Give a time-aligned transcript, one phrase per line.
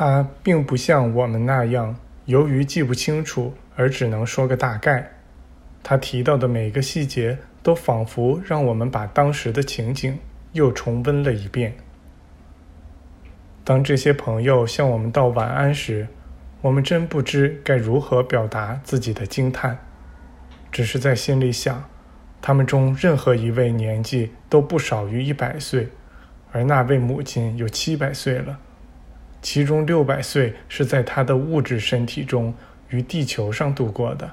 [0.00, 5.10] 他并不像我们那样，由于记不清楚而只能说个大概。
[5.82, 10.18] 他提到的每个细节，都仿佛让我们把当时的情景
[10.52, 11.74] 又重温了一遍。
[13.62, 16.08] 当这些朋友向我们道晚安时，
[16.62, 19.76] 我们真不知该如何表达自己的惊叹，
[20.72, 21.84] 只是在心里想，
[22.40, 25.88] 他们中任何一位年纪都不少于一百岁，
[26.52, 28.60] 而那位母亲有七百岁了。
[29.42, 32.54] 其中六百岁是在他的物质身体中
[32.90, 34.30] 于地球上度过的，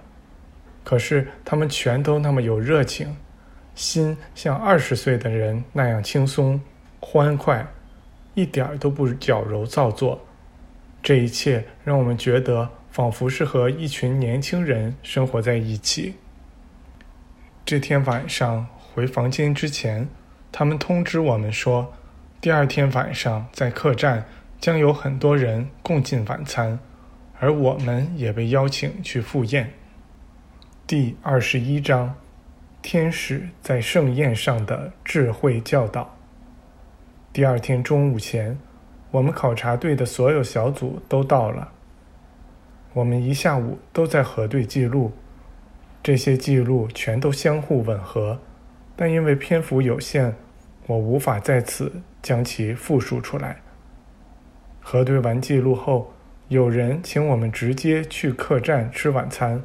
[0.84, 3.16] 可是他们全都那么有热情，
[3.74, 6.60] 心像二十岁的人那样轻松
[7.00, 7.66] 欢快，
[8.34, 10.26] 一点都不矫揉造作。
[11.02, 16.16] 这一切让我们觉得仿佛是和一群年轻人生活在一起。
[17.64, 20.10] 这天晚上回房间之前，
[20.52, 21.94] 他们通知我们说，
[22.42, 24.26] 第二天晚上在客栈。
[24.60, 26.80] 将有很多人共进晚餐，
[27.40, 29.72] 而我们也被邀请去赴宴。
[30.86, 32.16] 第二十一章：
[32.82, 36.16] 天使在盛宴上的智慧教导。
[37.32, 38.58] 第二天中午前，
[39.12, 41.72] 我们考察队的所有小组都到了。
[42.94, 45.12] 我们一下午都在核对记录，
[46.02, 48.40] 这些记录全都相互吻合，
[48.96, 50.34] 但因为篇幅有限，
[50.88, 53.62] 我无法在此将其复述出来。
[54.90, 56.14] 核对完记录后，
[56.48, 59.62] 有人请我们直接去客栈吃晚餐。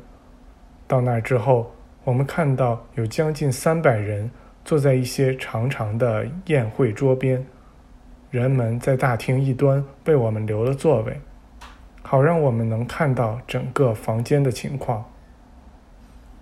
[0.89, 1.71] 到那之后，
[2.03, 4.29] 我们看到有将近三百人
[4.65, 7.47] 坐在一些长长的宴会桌边，
[8.33, 11.21] 人们在大厅一端为我们留了座位，
[12.03, 15.05] 好让我们能看到整个房间的情况。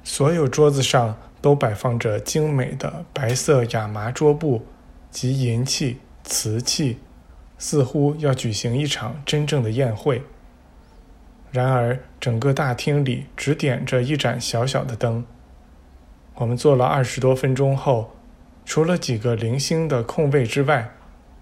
[0.02, 4.62] 所有桌子上都摆放着精美的白色亚麻桌布
[5.10, 6.96] 及银器、瓷器。
[7.60, 10.22] 似乎要举行一场真正的宴会。
[11.52, 15.24] 然而，整个大厅里只点着一盏小小的灯。
[16.36, 18.12] 我们坐了二十多分钟后，
[18.64, 20.90] 除了几个零星的空位之外，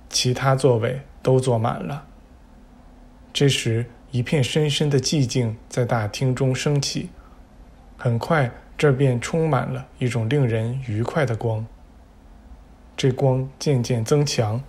[0.08, 2.06] 其他座位都坐满了。
[3.32, 7.10] 这时，一片深深的寂静在大厅中升起。
[7.96, 11.64] 很快，这便充满了一种令人愉快的光。
[12.96, 14.60] 这光渐渐增强。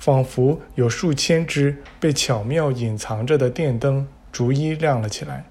[0.00, 5.44] 仿佛有数千只被巧妙隐藏着的电灯逐一亮了起来。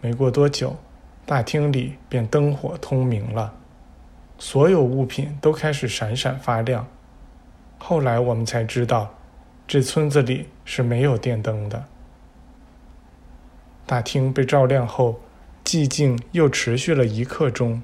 [0.00, 0.76] 没过多久，
[1.24, 3.54] 大厅里便灯火通明了，
[4.38, 6.88] 所有物品都开始闪闪发亮。
[7.78, 9.14] 后来我们才知道，
[9.68, 11.84] 这村子里是没有电灯的。
[13.86, 15.20] 大厅被照亮后，
[15.64, 17.80] 寂静又持续了一刻钟，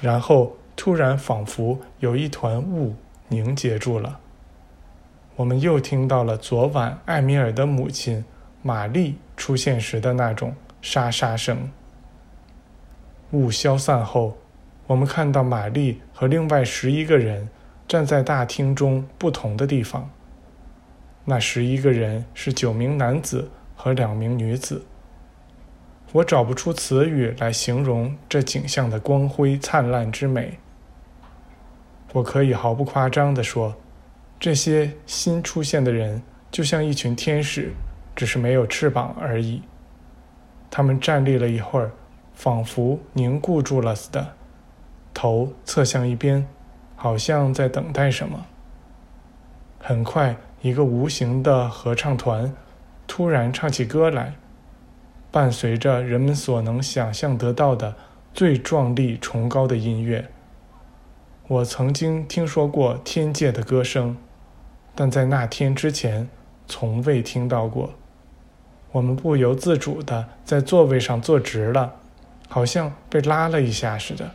[0.00, 2.94] 然后突然仿佛有一团雾
[3.26, 4.20] 凝结住了。
[5.36, 8.22] 我们又听到了昨晚艾米尔的母亲
[8.60, 11.70] 玛丽出现时的那种沙沙声。
[13.30, 14.36] 雾消散后，
[14.86, 17.48] 我们看到玛丽和另外十一个人
[17.88, 20.10] 站在大厅中不同的地方。
[21.24, 24.84] 那十一个人是九名男子和两名女子。
[26.12, 30.58] 我找不出词语来形容这景象的光辉灿烂之美。
[32.12, 33.74] 我可以毫不夸张地说。
[34.42, 36.20] 这些新出现的人
[36.50, 37.72] 就像一群天使，
[38.16, 39.62] 只是没有翅膀而已。
[40.68, 41.92] 他们站立了一会儿，
[42.34, 44.32] 仿佛凝固住了似的，
[45.14, 46.44] 头侧向一边，
[46.96, 48.44] 好像在等待什么。
[49.78, 52.52] 很快，一个无形的合唱团
[53.06, 54.34] 突然唱起歌来，
[55.30, 57.94] 伴随着人们所能想象得到的
[58.34, 60.28] 最壮丽崇高的音乐。
[61.46, 64.16] 我曾经听说过天界的歌声。
[64.94, 66.28] 但在那天之前，
[66.66, 67.94] 从未听到过。
[68.92, 71.94] 我们不由自主地在座位上坐直了，
[72.48, 74.30] 好像被拉了一下似的。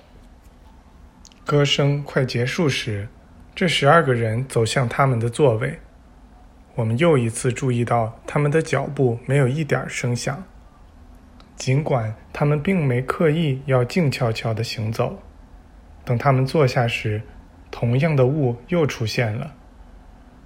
[1.46, 3.08] 歌声快结束时，
[3.54, 5.80] 这十二个人走向他们的座位。
[6.76, 10.44] 我们又一次注意到他们的脚步没有一点声响，
[11.56, 15.20] 尽管他们并没刻意要静悄悄地行走。
[16.04, 17.22] 等他们坐下时，
[17.70, 19.54] 同样的雾又出现了。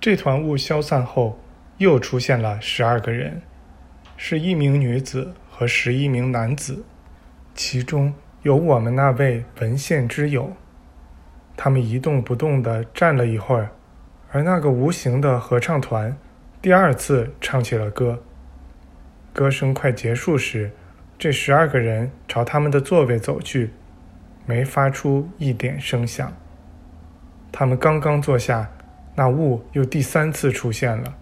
[0.02, 1.40] 这团雾消散后，
[1.78, 3.40] 又出现了十二个人，
[4.18, 6.84] 是一名女子和十一名男子，
[7.54, 8.12] 其中
[8.42, 10.54] 有我们那位文献之友。
[11.56, 13.70] 他们一动不动地站了一会儿，
[14.32, 16.18] 而那个无形的合唱团
[16.60, 18.24] 第二次唱起了歌。
[19.32, 20.72] 歌声快结束时，
[21.20, 23.70] 这十二个人朝他们的座位走去，
[24.48, 26.34] 没发出一点声响。
[27.52, 28.68] 他们刚刚坐下。
[29.16, 31.18] 那雾又第三次出现了，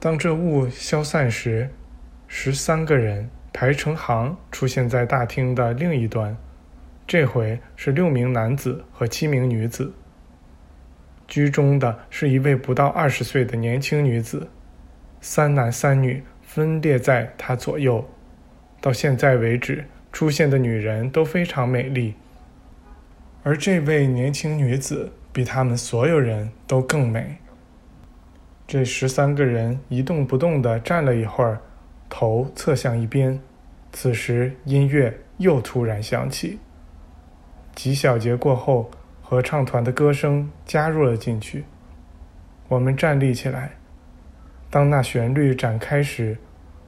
[0.00, 1.70] 当这雾消散时，
[2.26, 6.36] 十三个人排成行出现在大厅的另一端。
[7.06, 9.92] 这回是六名男子和七名女子。
[11.28, 14.48] 居中的是一位不到二十岁的年轻女子，
[15.20, 18.04] 三男三女分列在她左右。
[18.80, 22.14] 到现在为止，出现的女人都非常美丽，
[23.42, 27.36] 而这位年轻女子比他们所有人都更美。
[28.66, 31.60] 这十三个人一动不动地站了一会儿，
[32.08, 33.38] 头侧向一边。
[33.92, 36.58] 此时，音乐又突然响起。
[37.74, 38.90] 几小节过后，
[39.20, 41.64] 合唱团的歌声加入了进去。
[42.68, 43.72] 我们站立起来。
[44.70, 46.38] 当那旋律展开时，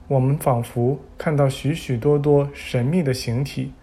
[0.07, 3.75] 我们仿佛看到许许多多神秘的形体，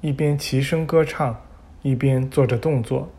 [0.00, 1.36] 一边齐声歌唱，
[1.82, 3.10] 一边做着动作，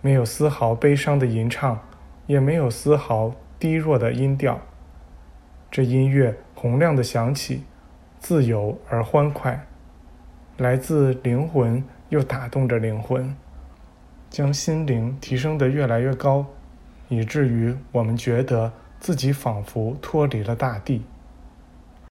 [0.00, 1.80] 没有丝毫悲伤的吟唱。
[2.28, 4.60] 也没有丝毫低弱的音调。
[5.70, 7.64] 这音乐洪亮的响起，
[8.20, 9.66] 自由而欢快，
[10.58, 13.34] 来自灵魂，又打动着灵魂，
[14.28, 16.44] 将心灵提升得越来越高，
[17.08, 18.70] 以至于我们觉得
[19.00, 21.02] 自己仿佛脱离了大地。